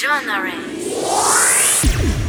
[0.00, 0.24] John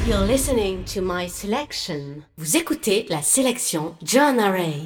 [0.05, 2.23] You're listening to my selection.
[2.37, 4.85] Vous écoutez la sélection John Arrays.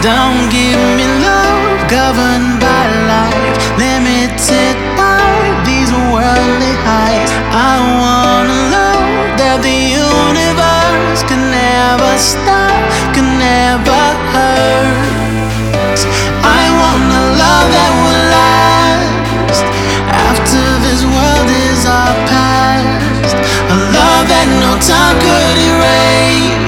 [0.00, 5.26] Don't give me love, governed by life, limited by
[5.66, 7.34] these worldly heights.
[7.50, 9.10] I want a love
[9.42, 12.78] that the universe can never stop,
[13.10, 15.98] can never hurt.
[16.46, 19.66] I want a love that will last
[20.14, 23.34] after this world is our past.
[23.34, 26.67] A love that no time could erase.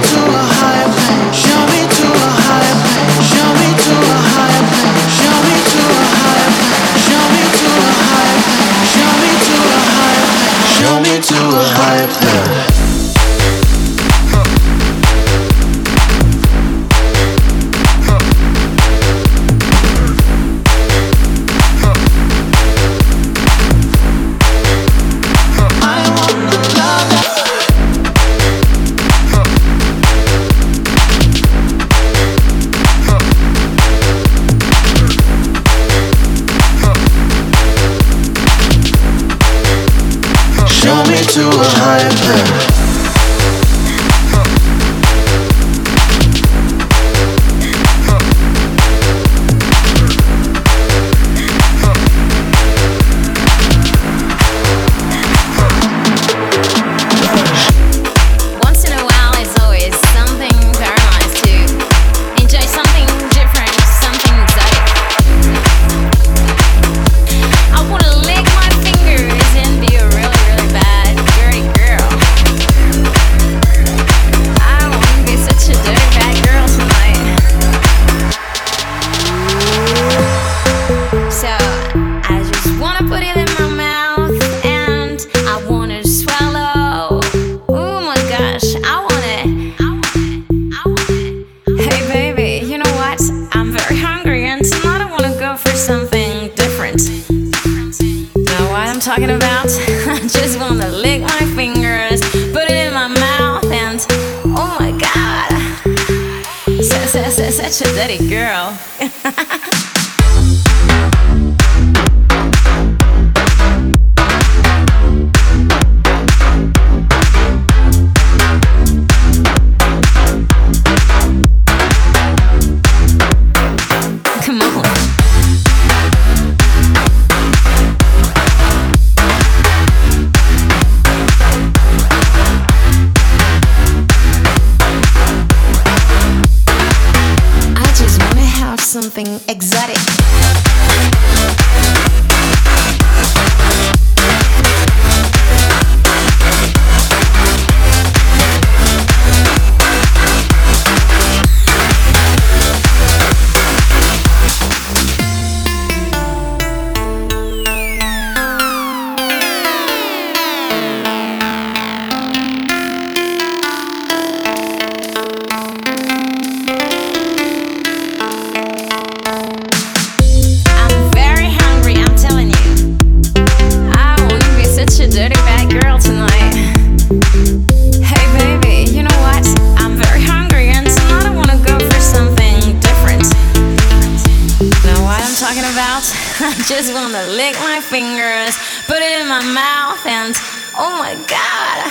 [186.93, 188.57] Wanna lick my fingers,
[188.87, 190.35] put it in my mouth, and
[190.75, 191.87] oh my god,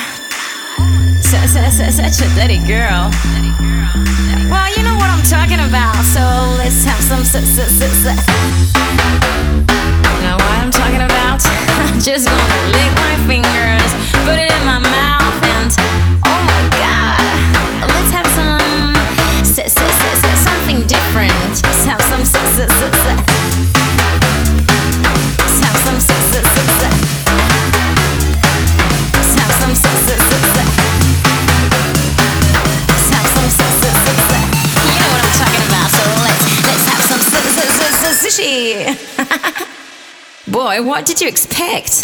[1.23, 3.09] such, a dirty girl.
[4.51, 6.21] Well, you know what I'm talking about, so
[6.59, 7.23] let's have some.
[10.21, 11.41] Know what I'm talking about?
[12.05, 13.91] Just wanna lick my fingers,
[14.27, 15.71] put it in my mouth, and
[16.29, 17.25] oh my god,
[17.89, 18.95] let's have some
[20.45, 21.33] something different.
[21.63, 23.70] Let's have some.
[40.49, 42.01] Boy, what did you expect?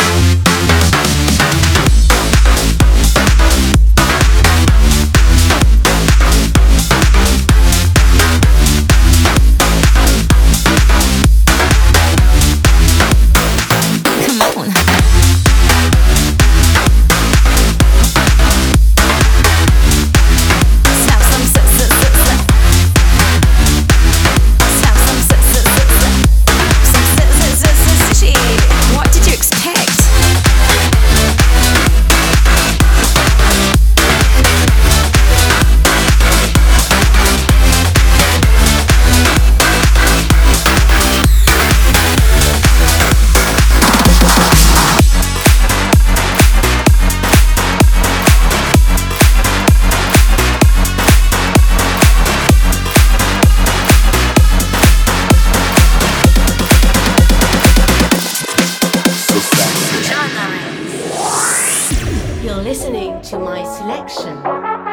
[63.66, 64.42] selection.
[64.42, 64.86] Boom!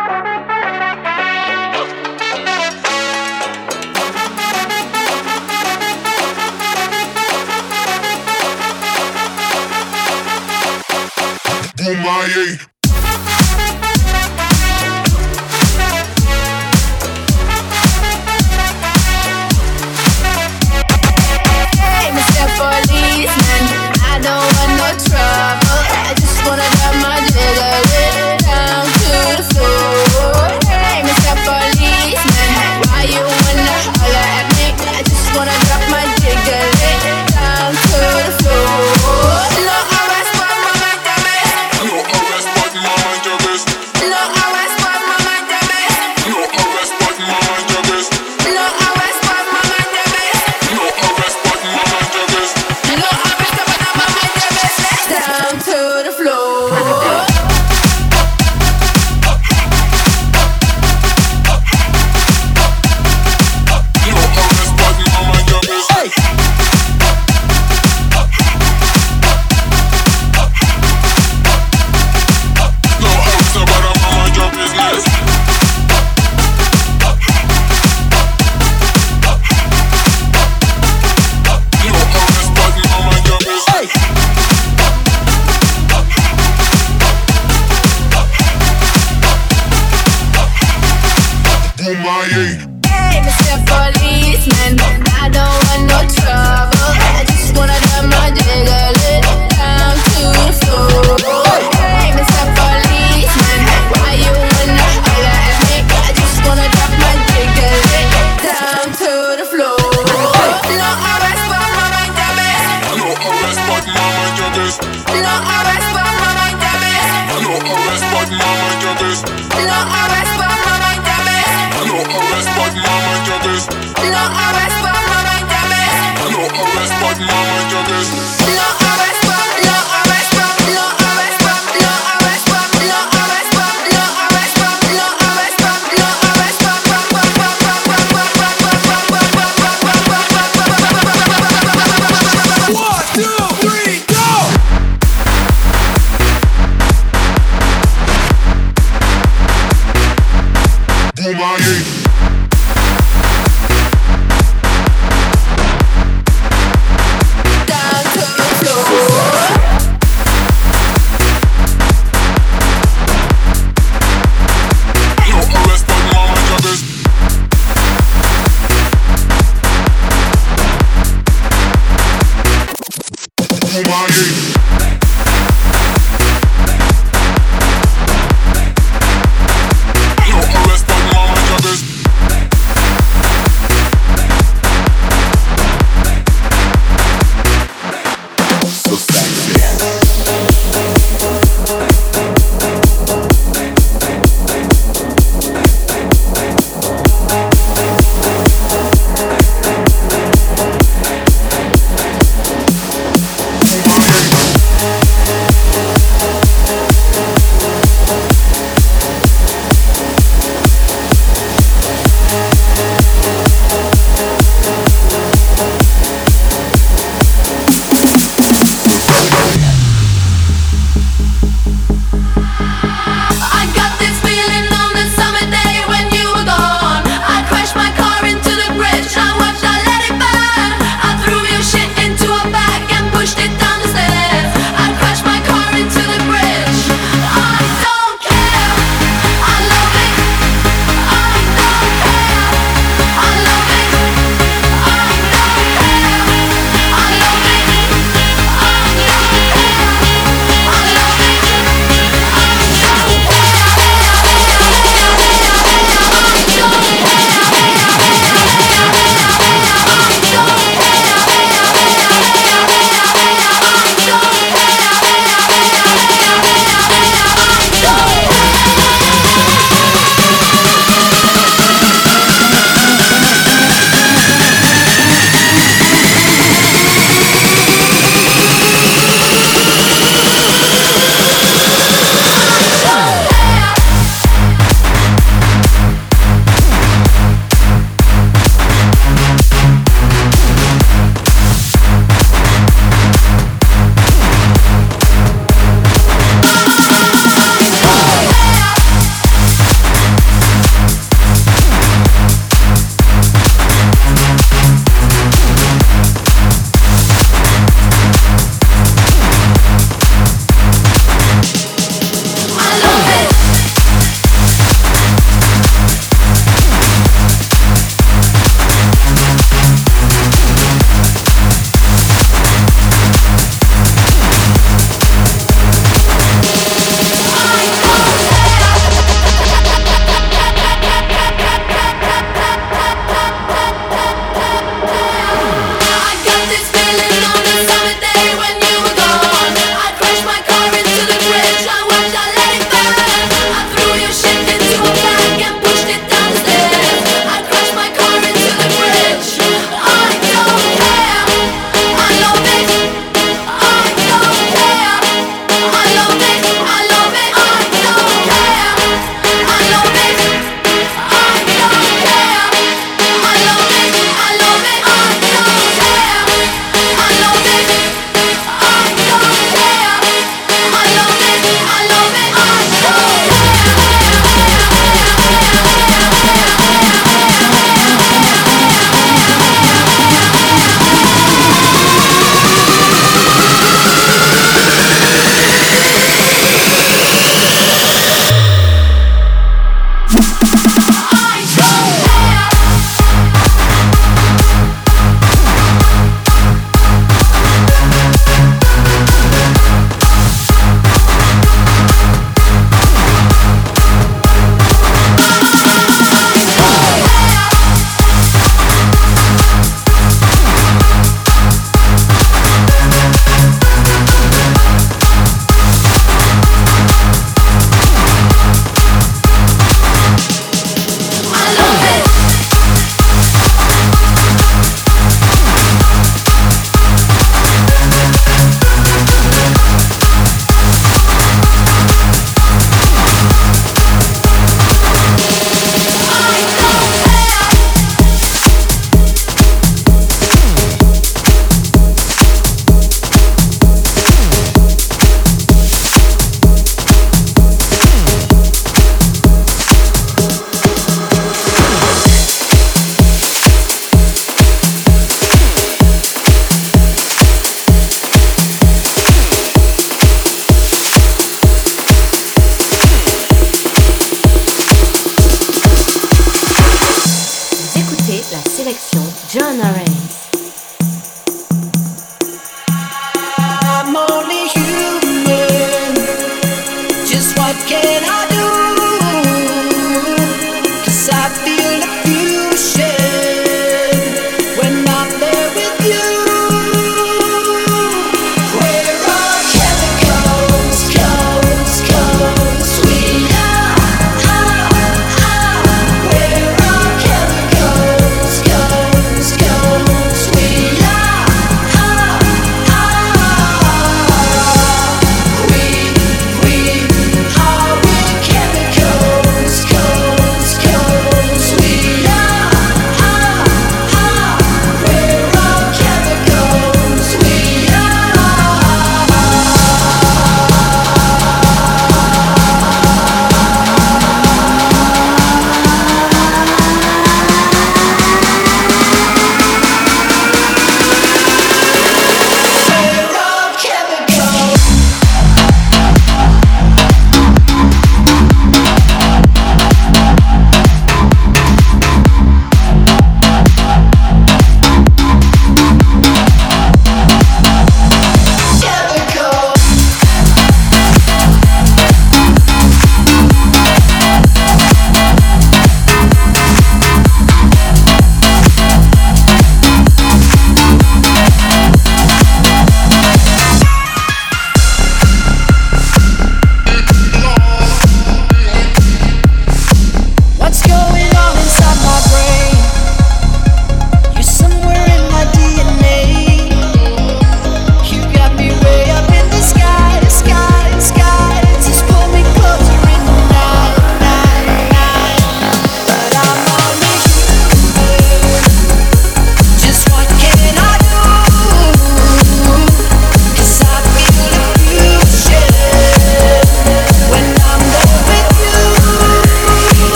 [11.84, 12.73] Bumaye.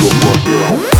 [0.00, 0.99] Come.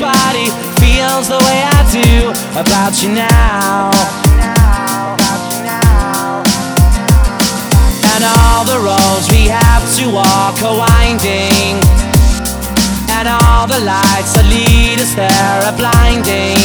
[0.00, 0.48] Anybody
[0.80, 3.90] feels the way I do about you now.
[8.14, 11.76] And all the roads we have to walk are winding.
[13.12, 16.56] And all the lights that lead us there are blinding.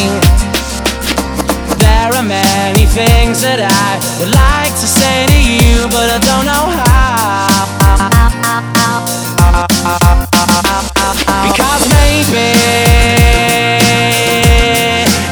[1.78, 6.46] There are many things that I would like to say to you, but I don't
[6.46, 6.96] know how.
[10.46, 12.54] Because maybe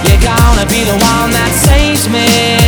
[0.08, 2.63] you're gonna be the one that saves me.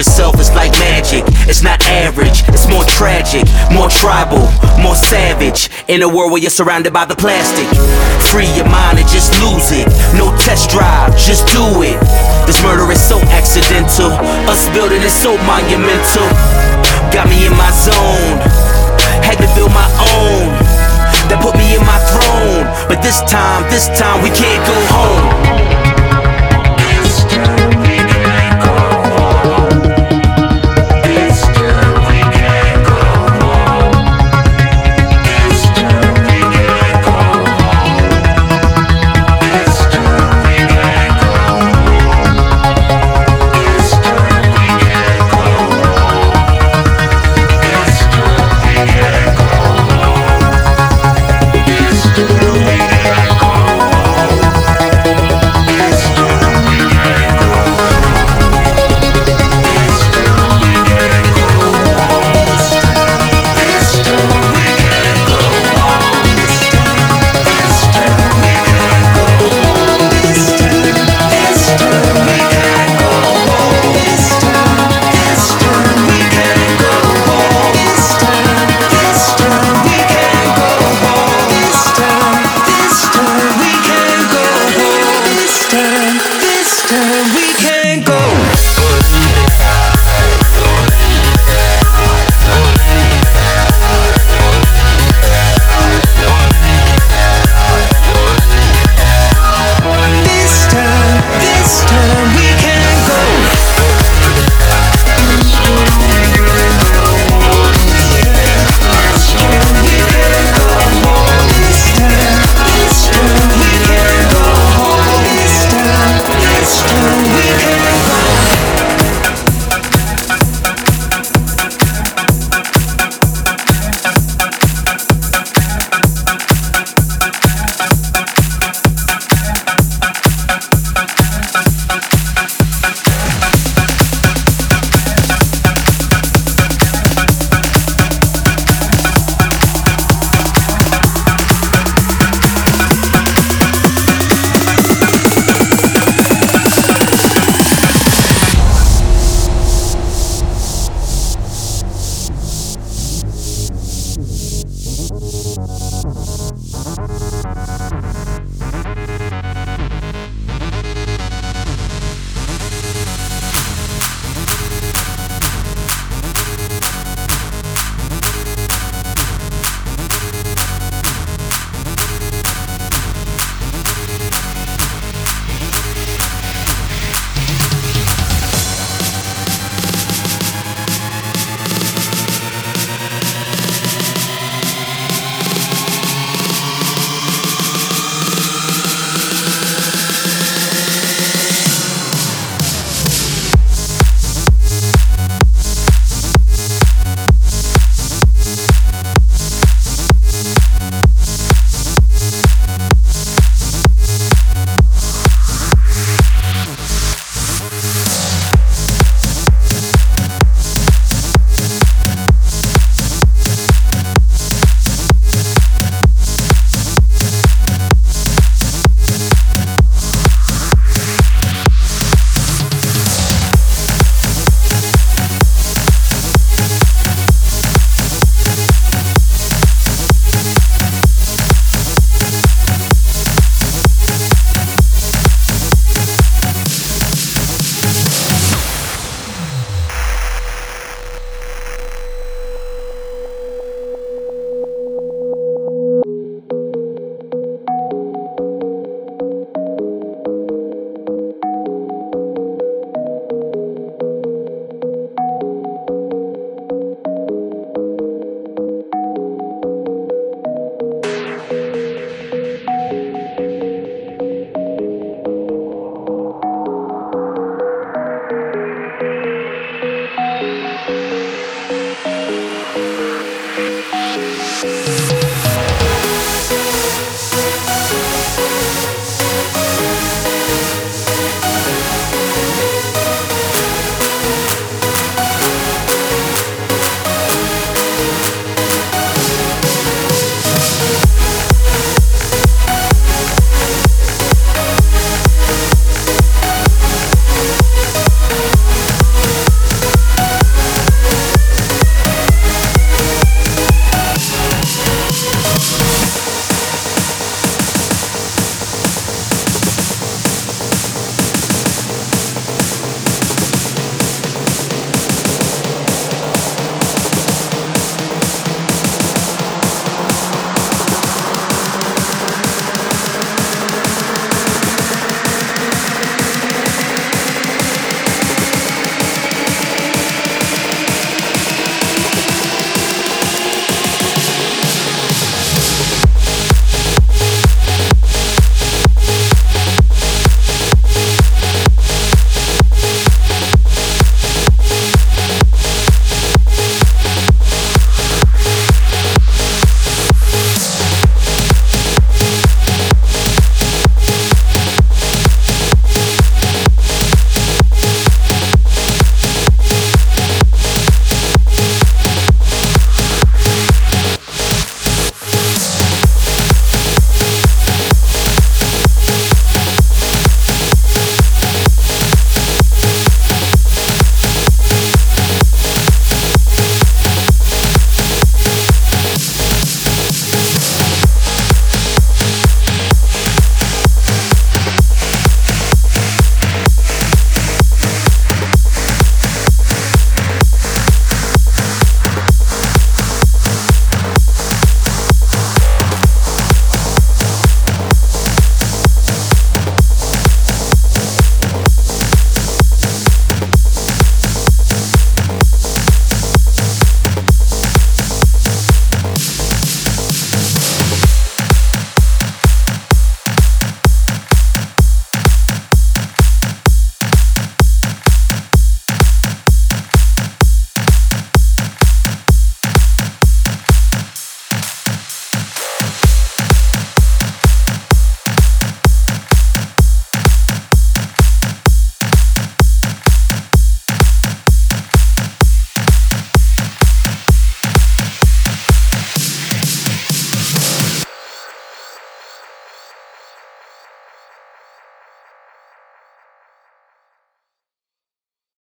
[0.00, 1.20] Yourself it's like magic.
[1.44, 4.48] It's not average, it's more tragic, more tribal,
[4.80, 5.68] more savage.
[5.92, 7.68] In a world where you're surrounded by the plastic.
[8.32, 9.84] Free your mind and just lose it.
[10.16, 12.00] No test drive, just do it.
[12.48, 14.08] This murder is so accidental.
[14.48, 16.24] Us building is so monumental.
[17.12, 18.40] Got me in my zone.
[19.20, 20.48] Had to build my own
[21.28, 22.64] that put me in my throne.
[22.88, 25.79] But this time, this time we can't go home.